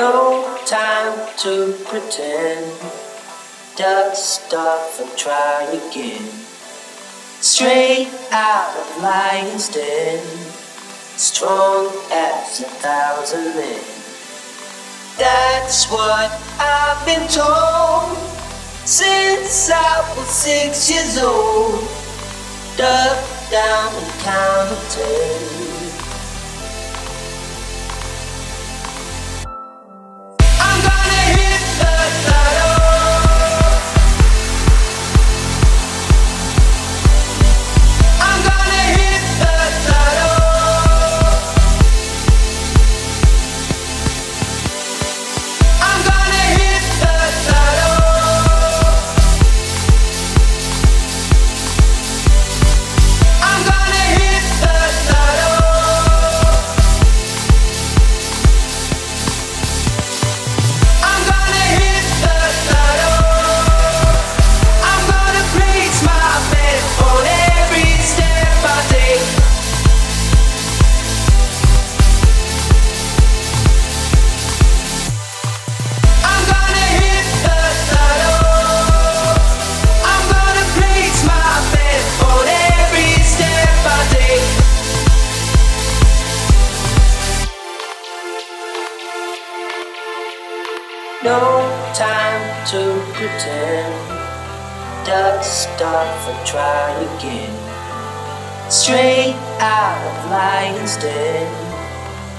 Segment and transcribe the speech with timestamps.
[0.00, 2.64] No time to pretend.
[3.76, 6.24] Dust off and try again.
[7.42, 10.24] Straight out of lion's den.
[11.18, 13.84] Strong as a thousand men.
[15.18, 18.16] That's what I've been told
[18.86, 21.84] since I was six years old.
[22.78, 23.18] Duck
[23.50, 25.69] down and count to ten.
[91.30, 91.62] No
[91.94, 92.42] time
[92.72, 92.82] to
[93.14, 93.94] pretend.
[95.06, 97.54] Dust off and try again.
[98.68, 101.46] Straight out of lion's den.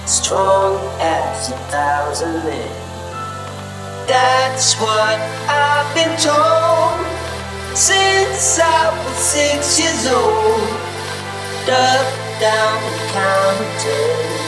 [0.05, 2.71] Strong as a thousand men.
[4.09, 6.99] That's what I've been told
[7.73, 10.67] since I was six years old.
[11.65, 12.07] Duck
[12.41, 14.40] down and count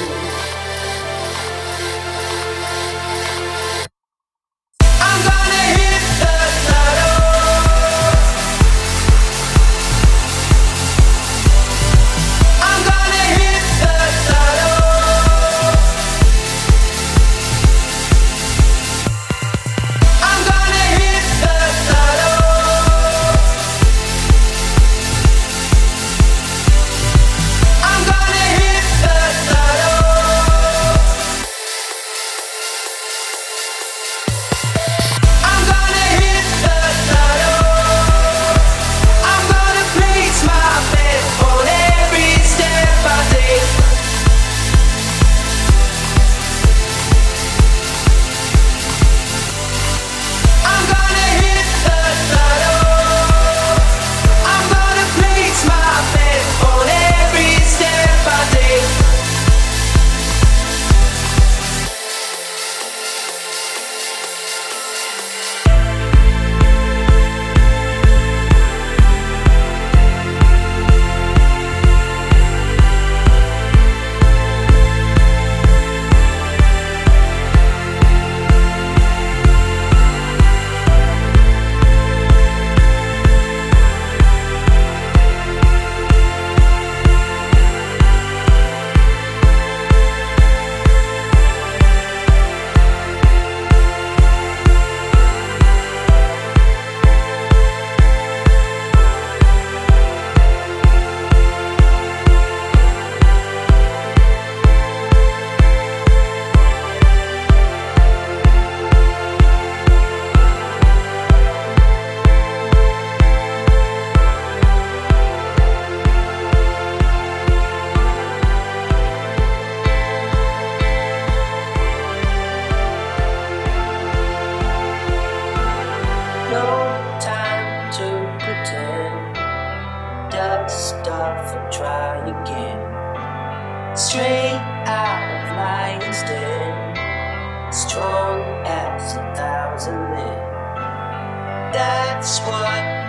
[130.64, 133.98] Off and try again.
[133.98, 137.74] Straight out of lion's den.
[137.74, 141.74] Strong as a thousand men.
[141.74, 143.03] That's what